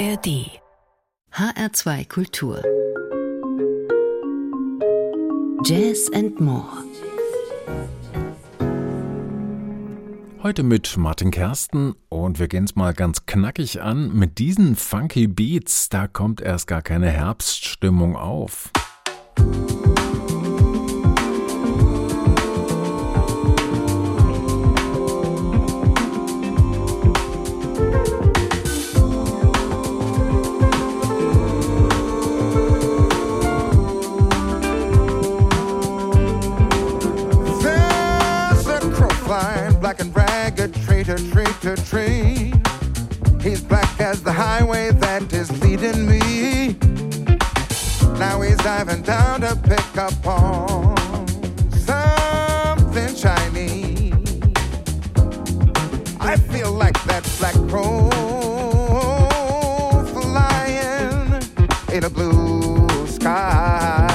[0.00, 0.48] ARD
[1.30, 2.62] HR2 Kultur
[5.62, 6.64] Jazz and More
[10.42, 15.26] Heute mit Martin Kersten und wir gehen es mal ganz knackig an mit diesen funky
[15.26, 15.90] Beats.
[15.90, 18.70] Da kommt erst gar keine Herbststimmung auf.
[48.80, 50.96] Driving down to pick up on
[51.70, 54.10] something shiny.
[56.18, 58.08] I feel like that black crow
[60.14, 61.42] flying
[61.92, 64.06] in a blue sky.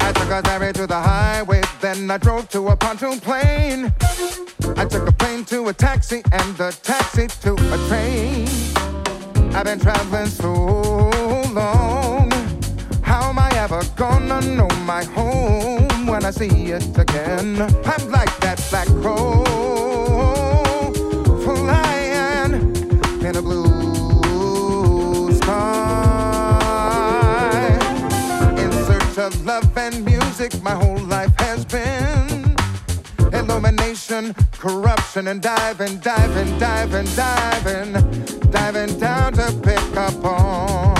[0.00, 3.92] I took a ferry to the highway, then I drove to a pontoon plane.
[4.80, 8.48] I took a plane to a taxi and a taxi to a train.
[9.54, 10.54] I've been traveling so
[11.52, 12.30] long.
[13.02, 17.60] How am I ever gonna know my home when I see it again?
[17.60, 19.44] I'm like that black crow
[21.44, 22.54] flying
[23.22, 25.90] in a blue sky.
[28.56, 32.09] In search of love and music, my whole life has been
[33.70, 37.92] illumination, corruption, and diving, diving, diving, diving,
[38.50, 40.96] diving down to pick up on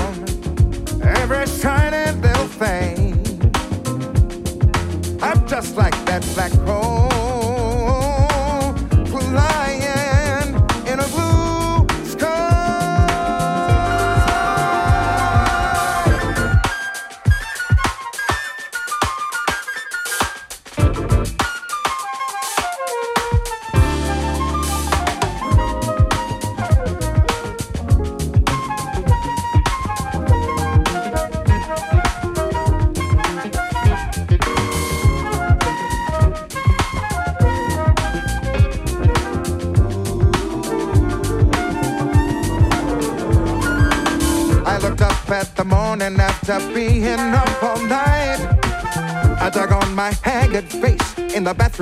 [1.02, 3.22] every shiny little thing.
[5.22, 7.09] I'm just like that black crow.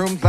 [0.05, 0.28] In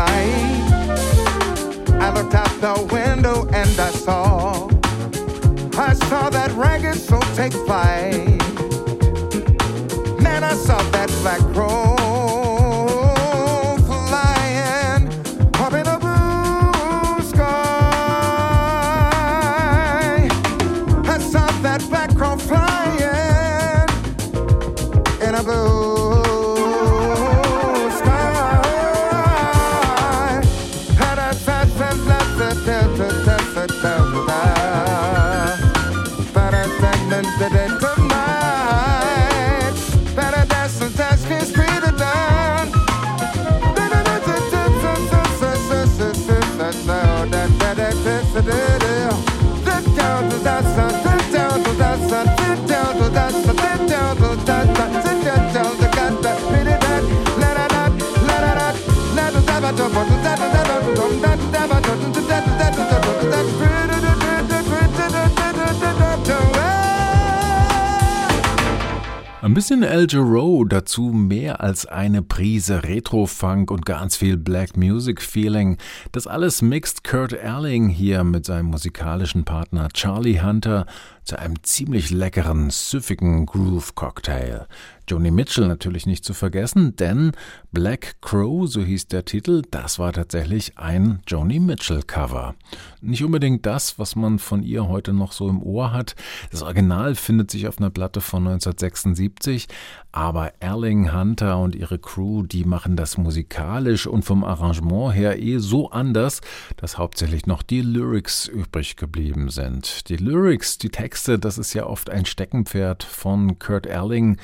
[69.51, 75.21] Ein bisschen El Giro, dazu mehr als eine Prise Retro-Funk und ganz viel Black Music
[75.21, 75.77] Feeling.
[76.13, 80.87] Das alles mixt Kurt Erling hier mit seinem musikalischen Partner Charlie Hunter
[81.25, 84.67] zu einem ziemlich leckeren, süffigen Groove-Cocktail.
[85.11, 87.33] Joni Mitchell natürlich nicht zu vergessen, denn
[87.73, 92.55] Black Crow, so hieß der Titel, das war tatsächlich ein Joni Mitchell-Cover.
[93.01, 96.15] Nicht unbedingt das, was man von ihr heute noch so im Ohr hat.
[96.53, 99.67] Das Original findet sich auf einer Platte von 1976,
[100.13, 105.59] aber Erling Hunter und ihre Crew, die machen das musikalisch und vom Arrangement her eh
[105.59, 106.41] so anders,
[106.77, 110.09] dass hauptsächlich noch die Lyrics übrig geblieben sind.
[110.09, 114.37] Die Lyrics, die Texte, das ist ja oft ein Steckenpferd von Kurt Erling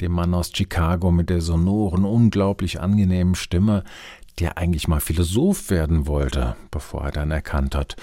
[0.00, 3.84] dem Mann aus Chicago mit der sonoren, unglaublich angenehmen Stimme,
[4.38, 7.96] der eigentlich mal Philosoph werden wollte, bevor er dann erkannt hat,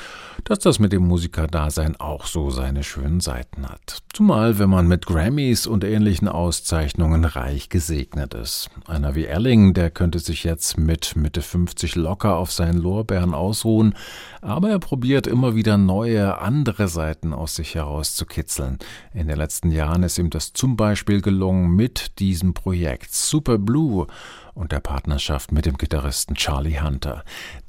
[0.45, 3.99] dass das mit dem Musikerdasein auch so seine schönen Seiten hat.
[4.13, 8.69] Zumal, wenn man mit Grammys und ähnlichen Auszeichnungen reich gesegnet ist.
[8.87, 13.95] Einer wie Elling, der könnte sich jetzt mit Mitte 50 locker auf seinen Lorbeeren ausruhen,
[14.41, 18.79] aber er probiert immer wieder neue, andere Seiten aus sich herauszukitzeln.
[19.13, 24.07] In den letzten Jahren ist ihm das zum Beispiel gelungen mit diesem Projekt Super Blue,
[24.53, 27.23] und der Partnerschaft mit dem Gitarristen Charlie Hunter.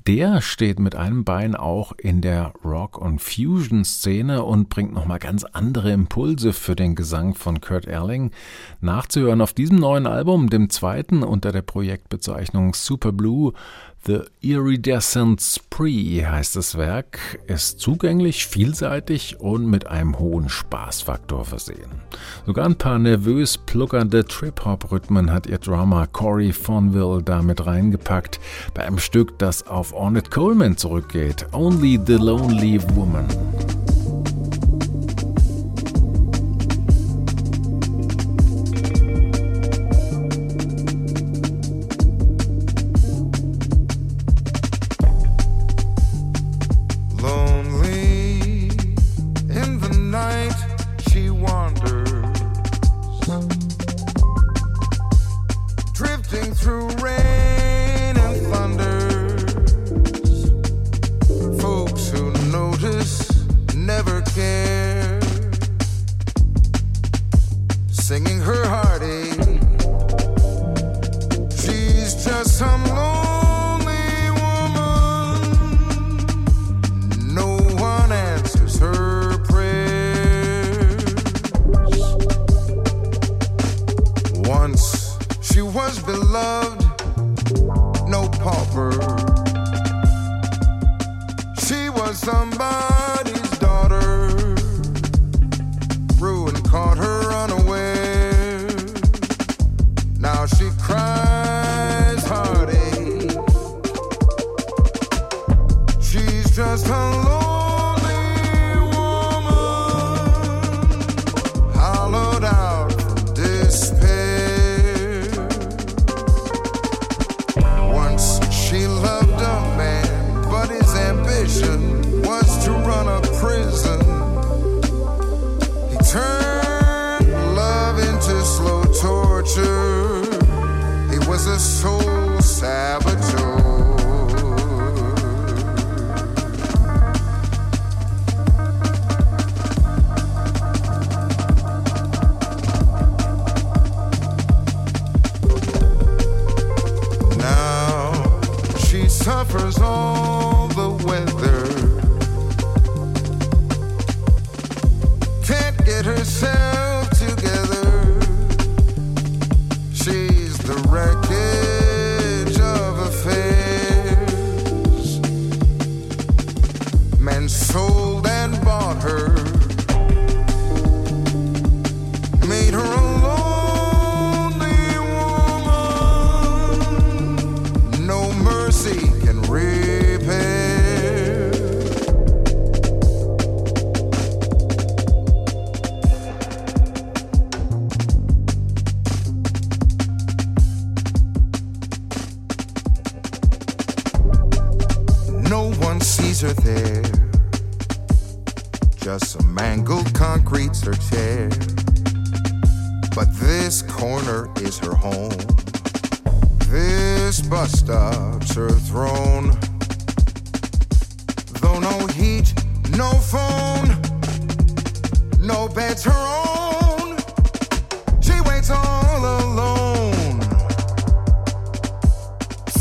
[0.07, 5.45] Der steht mit einem Bein auch in der Rock- und Fusion-Szene und bringt nochmal ganz
[5.45, 8.31] andere Impulse für den Gesang von Kurt Erling.
[8.81, 13.55] Nachzuhören auf diesem neuen Album, dem zweiten unter der Projektbezeichnung Super Blue,
[14.07, 22.03] The Iridescent Spree heißt das Werk, ist zugänglich, vielseitig und mit einem hohen Spaßfaktor versehen.
[22.45, 28.41] Sogar ein paar nervös pluckernde Trip-Hop-Rhythmen hat ihr Drummer Corey Fonville damit reingepackt,
[28.75, 33.25] bei einem Stück, das auf Ornette Coleman zurückgeht, Only the Lonely Woman.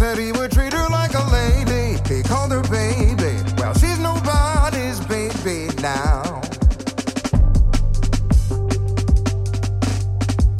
[0.03, 1.97] said he would treat her like a lady.
[2.13, 3.35] He called her baby.
[3.57, 6.41] Well, she's nobody's baby now.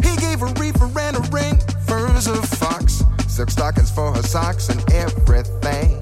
[0.01, 4.69] He gave her reefer and a ring, furs a fox, silk stockings for her socks
[4.69, 5.99] and everything.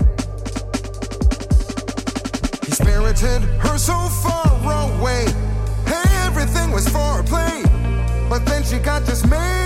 [2.64, 4.50] He spirited her so far
[5.00, 5.26] away.
[5.88, 7.58] Hey, everything was foreplay,
[8.30, 9.61] but then she got dismayed.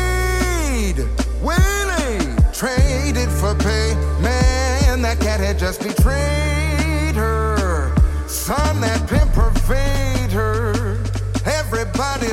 [5.66, 7.92] just betrayed her.
[8.28, 10.96] Son, that pimp pervade her.
[11.44, 12.28] Everybody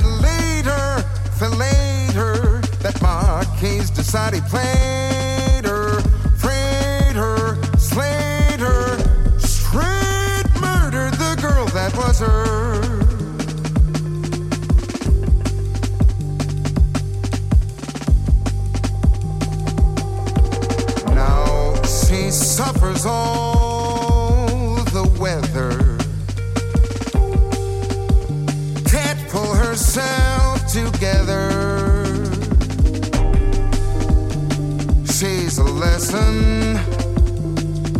[0.66, 1.00] her,
[1.38, 2.60] filleted her.
[2.82, 6.02] That Marquis decided he played her,
[6.36, 8.98] frayed her, slayed her,
[9.38, 12.51] straight murdered the girl that was her.
[22.64, 25.72] Suffers all the weather.
[28.88, 31.44] Can't pull herself together.
[35.16, 36.74] She's a lesson,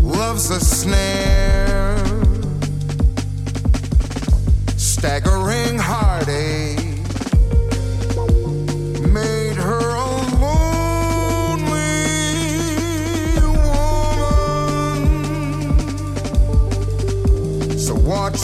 [0.00, 1.99] loves a snare,
[4.76, 6.12] staggering heartache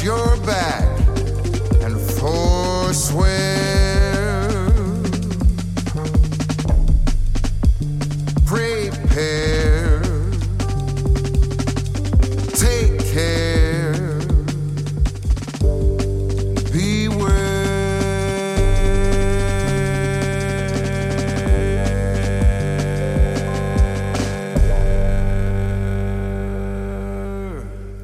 [0.02, 0.84] your back
[1.82, 3.27] and forswear.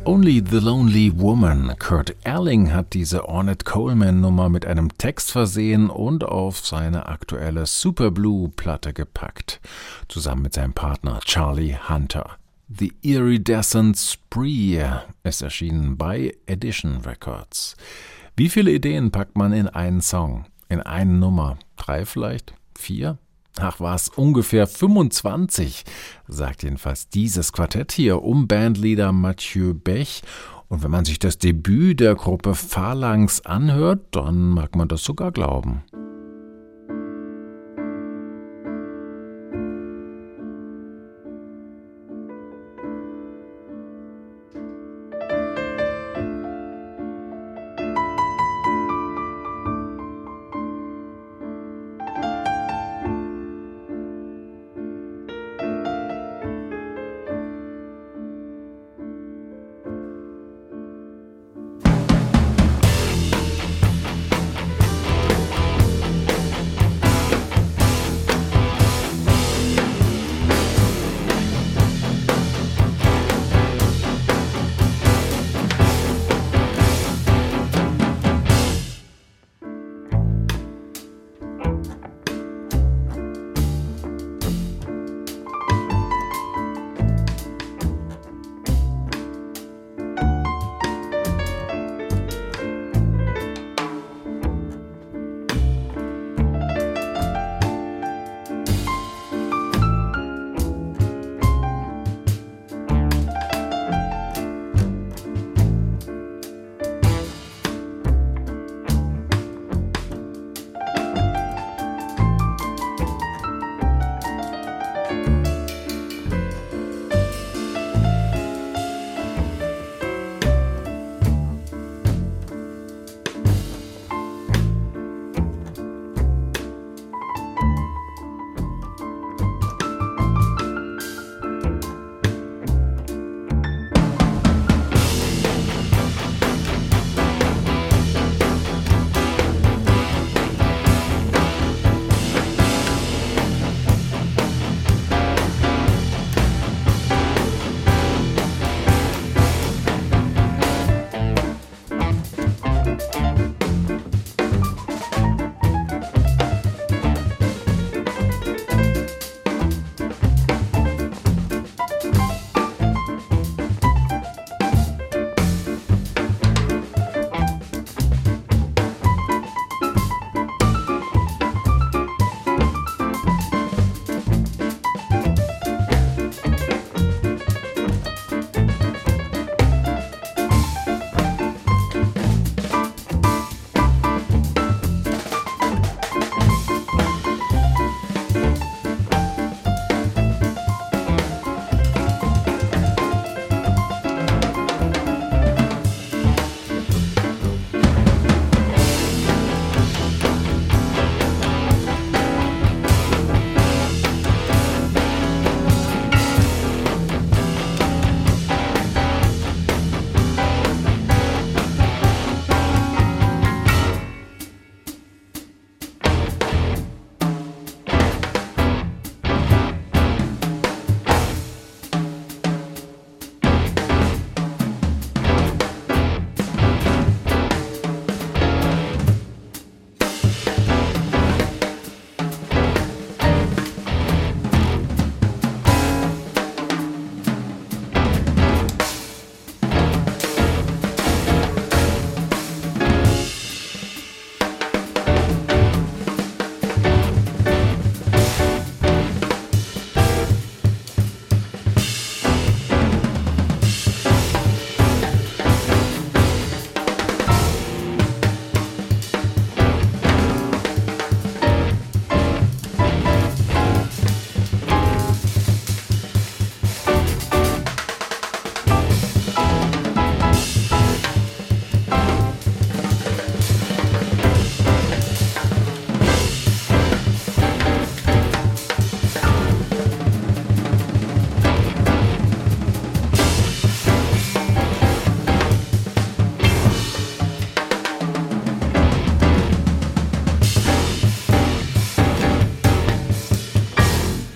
[0.06, 1.74] Only the Lonely Woman.
[1.78, 7.64] Kurt Erling hat diese Ornette Coleman Nummer mit einem Text versehen und auf seine aktuelle
[7.64, 9.62] Superblue Platte gepackt.
[10.08, 12.36] Zusammen mit seinem Partner Charlie Hunter.
[12.68, 14.84] The Iridescent Spree
[15.22, 17.74] ist erschienen bei Edition Records.
[18.36, 20.44] Wie viele Ideen packt man in einen Song?
[20.68, 21.56] In eine Nummer?
[21.76, 22.52] Drei vielleicht?
[22.76, 23.16] Vier?
[23.60, 25.84] Ach was, ungefähr 25,
[26.26, 30.22] sagt jedenfalls dieses Quartett hier um Bandleader Mathieu Bech.
[30.68, 35.30] Und wenn man sich das Debüt der Gruppe Phalanx anhört, dann mag man das sogar
[35.30, 35.84] glauben.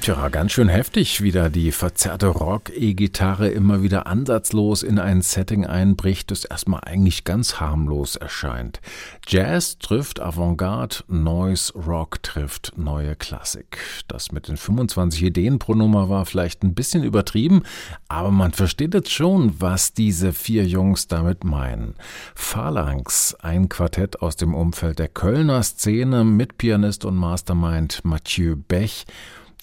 [0.09, 6.31] Ganz schön heftig, wie da die verzerrte Rock-E-Gitarre immer wieder ansatzlos in ein Setting einbricht,
[6.31, 8.81] das erstmal eigentlich ganz harmlos erscheint.
[9.27, 13.77] Jazz trifft Avantgarde, Noise Rock trifft neue Klassik.
[14.09, 17.65] Das mit den 25 Ideen pro Nummer war vielleicht ein bisschen übertrieben,
[18.09, 21.97] aber man versteht jetzt schon, was diese vier Jungs damit meinen.
[22.35, 29.05] Phalanx, ein Quartett aus dem Umfeld der Kölner Szene mit Pianist und Mastermind Mathieu Bech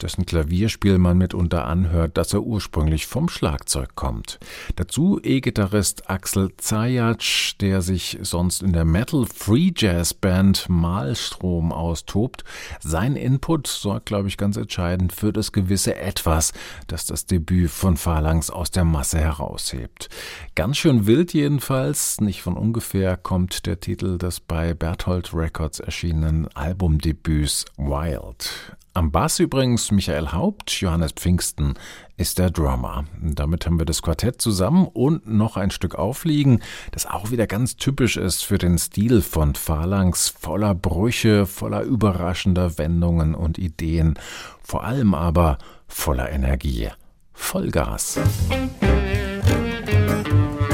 [0.02, 4.40] dessen Klavierspiel man mitunter anhört, dass er ursprünglich vom Schlagzeug kommt.
[4.76, 12.44] Dazu E-Gitarrist Axel Zajac, der sich sonst in der Metal Free Jazz Band Malstrom austobt.
[12.80, 16.54] Sein Input sorgt, glaube ich, ganz entscheidend für das gewisse Etwas,
[16.88, 20.10] das das Debüt von Phalanx aus der Masse heraushebt.
[20.56, 26.48] Ganz schön wild jedenfalls, nicht von ungefähr kommt der Titel des bei Berthold Records erschienenen
[26.56, 28.76] Albumdebüts Wild.
[28.96, 31.74] Am Bass übrigens Michael Haupt, Johannes Pfingsten
[32.16, 33.04] ist der Drummer.
[33.22, 36.62] Damit haben wir das Quartett zusammen und noch ein Stück aufliegen,
[36.92, 42.78] das auch wieder ganz typisch ist für den Stil von Phalanx, voller Brüche, voller überraschender
[42.78, 44.18] Wendungen und Ideen,
[44.64, 45.58] vor allem aber
[45.90, 46.88] voller Energie.
[47.34, 48.18] Vollgas.
[48.50, 50.65] Musik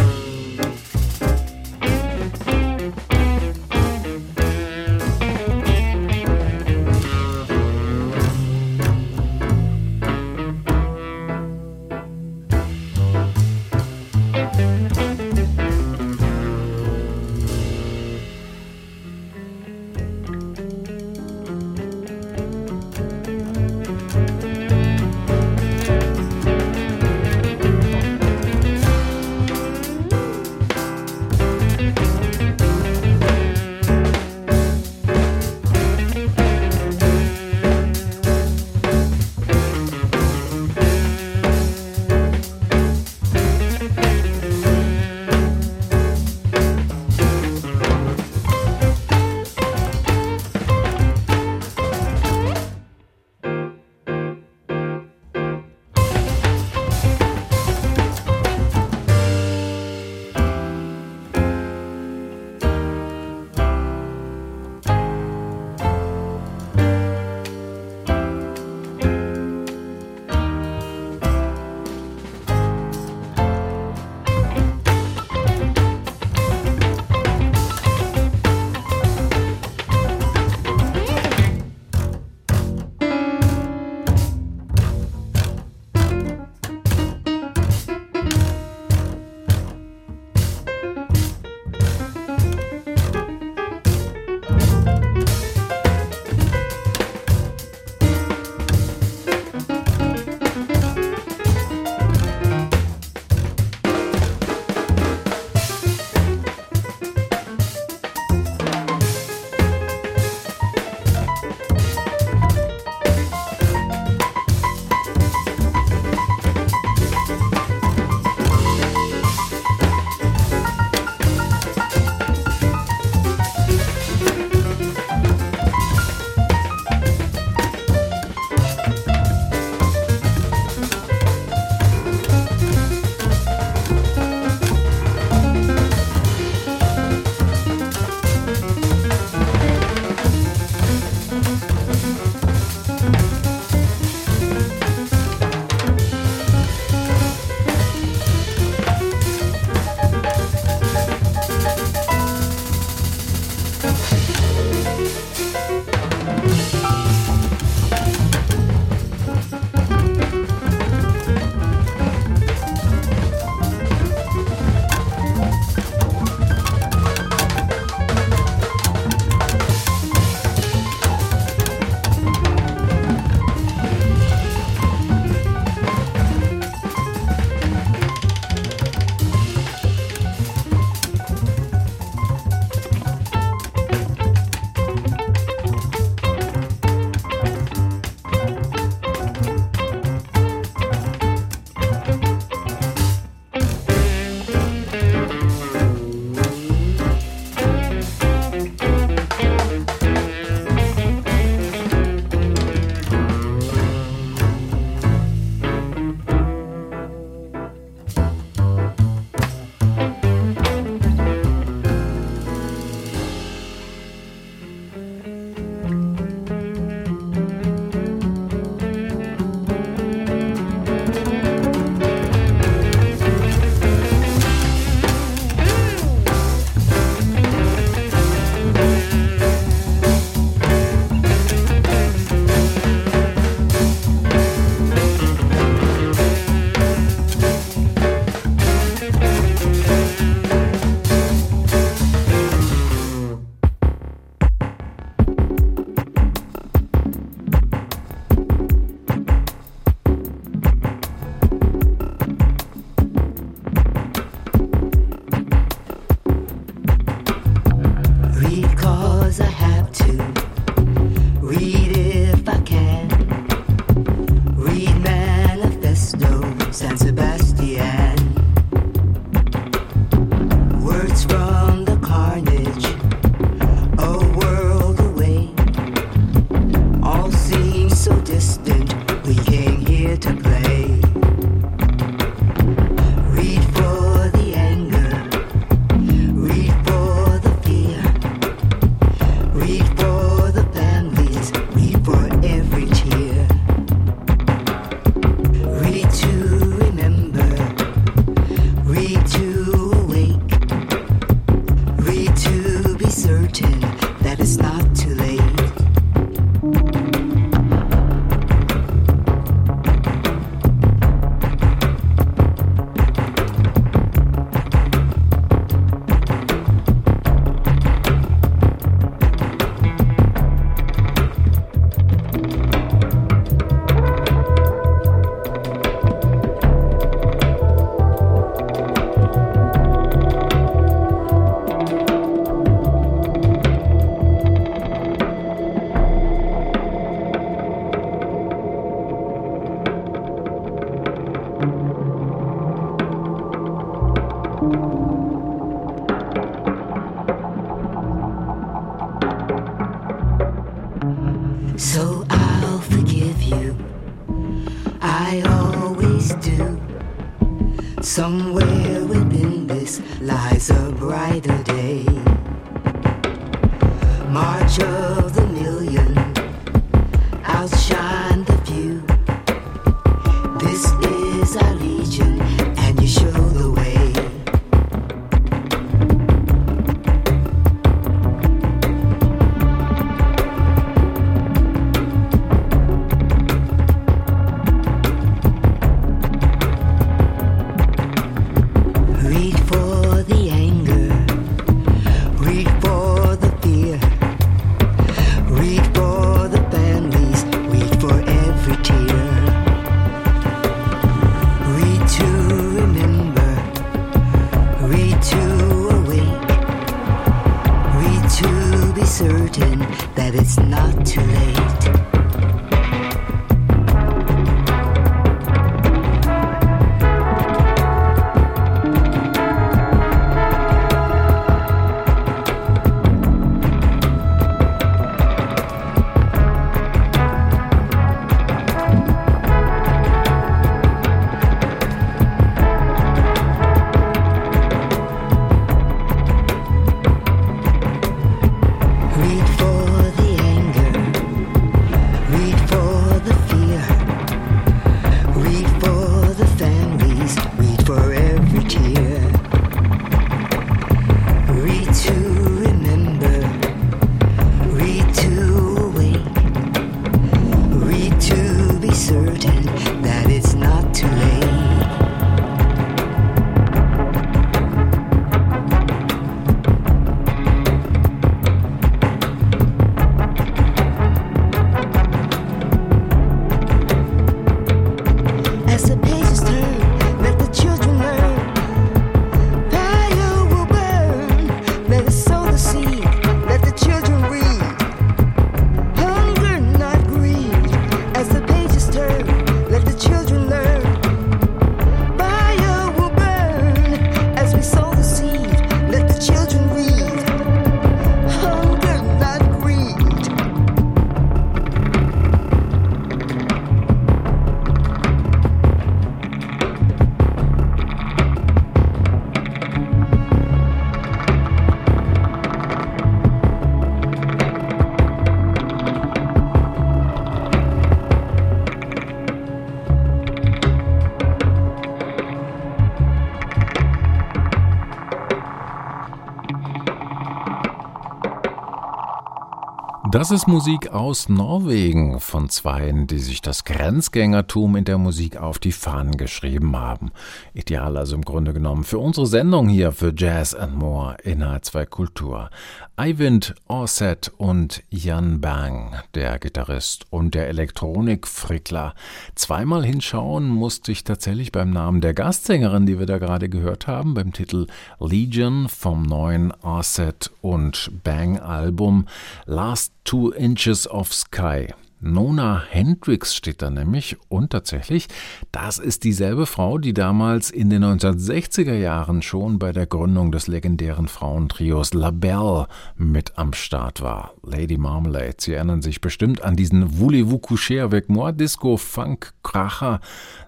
[530.11, 535.57] Das ist Musik aus Norwegen von Zweien, die sich das Grenzgängertum in der Musik auf
[535.57, 537.11] die Fahnen geschrieben haben.
[537.53, 541.85] Ideal also im Grunde genommen für unsere Sendung hier für Jazz and More in H2
[541.85, 542.49] Kultur.
[542.97, 548.93] Eivind Orset und Jan Bang, der Gitarrist und der Elektronikfrickler.
[549.33, 554.13] Zweimal hinschauen musste ich tatsächlich beim Namen der Gastsängerin, die wir da gerade gehört haben,
[554.13, 554.67] beim Titel
[554.99, 559.07] Legion vom neuen Orset und Bang Album
[559.45, 561.67] Last Two Inches of Sky.
[562.03, 565.07] Nona Hendrix steht da nämlich und tatsächlich,
[565.51, 570.47] das ist dieselbe Frau, die damals in den 1960er Jahren schon bei der Gründung des
[570.47, 574.33] legendären Frauentrios La Belle mit am Start war.
[574.41, 579.99] Lady Marmalade, Sie erinnern sich bestimmt an diesen Voulez-vous coucher avec moi Disco Funk Kracher.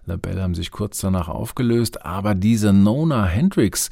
[0.08, 3.92] La Belle haben sich kurz danach aufgelöst, aber diese Nona Hendrix,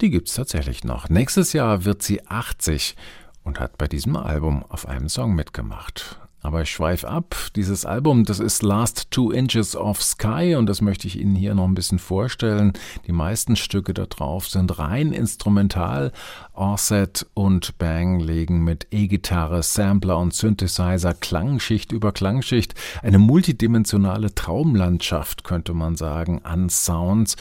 [0.00, 1.08] die gibt's tatsächlich noch.
[1.08, 2.94] Nächstes Jahr wird sie 80
[3.44, 6.20] und hat bei diesem Album auf einem Song mitgemacht.
[6.44, 7.34] Aber ich schweife ab.
[7.56, 11.54] Dieses Album, das ist Last Two Inches of Sky und das möchte ich Ihnen hier
[11.54, 12.74] noch ein bisschen vorstellen.
[13.06, 16.12] Die meisten Stücke da drauf sind rein instrumental.
[16.52, 25.44] Offset und Bang legen mit E-Gitarre, Sampler und Synthesizer Klangschicht über Klangschicht eine multidimensionale Traumlandschaft,
[25.44, 27.36] könnte man sagen, an Sounds.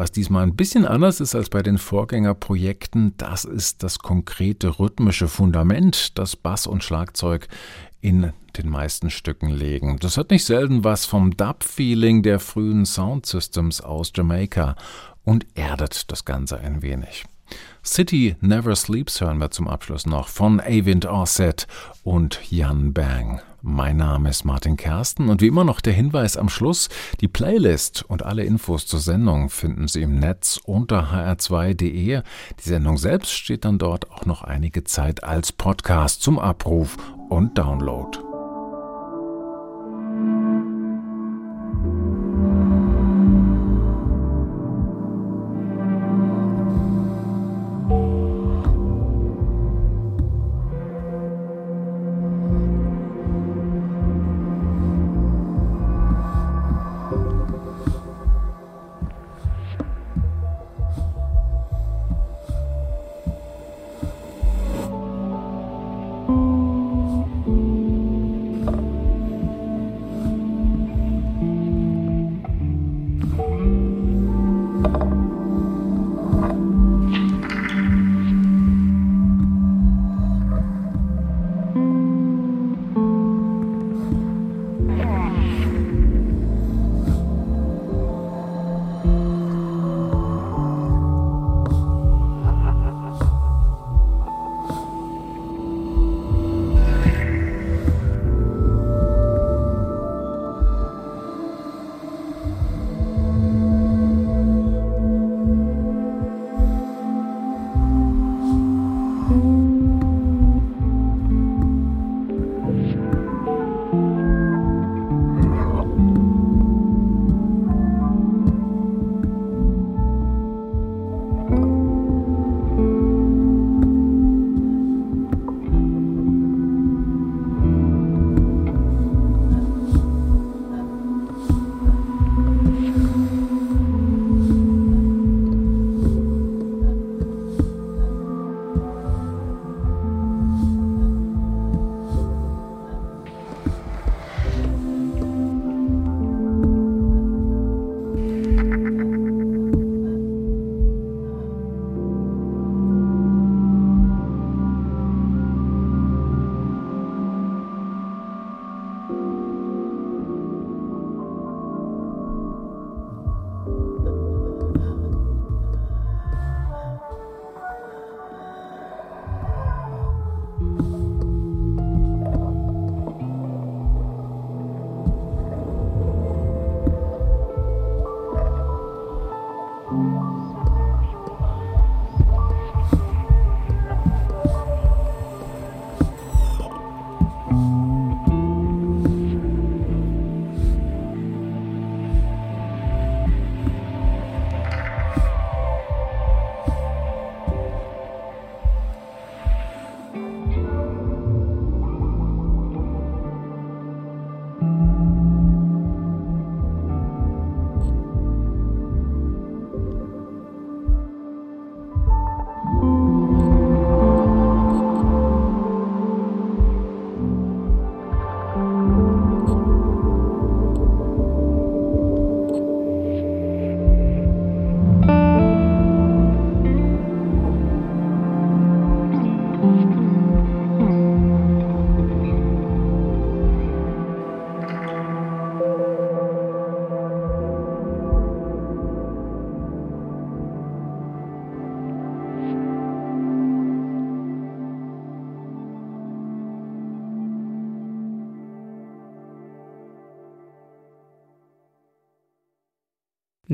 [0.00, 5.28] Was diesmal ein bisschen anders ist als bei den Vorgängerprojekten, das ist das konkrete rhythmische
[5.28, 7.48] Fundament, das Bass und Schlagzeug
[8.00, 9.98] in den meisten Stücken legen.
[10.00, 14.74] Das hat nicht selten was vom Dub-Feeling der frühen Soundsystems aus Jamaika
[15.24, 17.24] und erdet das Ganze ein wenig.
[17.84, 21.66] City Never Sleeps hören wir zum Abschluss noch von Avind Orset
[22.02, 23.40] und Jan Bang.
[23.62, 26.88] Mein Name ist Martin Kersten und wie immer noch der Hinweis am Schluss,
[27.20, 32.22] die Playlist und alle Infos zur Sendung finden Sie im Netz unter hr2.de.
[32.58, 36.96] Die Sendung selbst steht dann dort auch noch einige Zeit als Podcast zum Abruf
[37.30, 38.29] und Download.